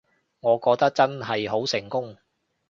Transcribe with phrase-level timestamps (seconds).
[0.39, 2.17] 我覺得真係好成功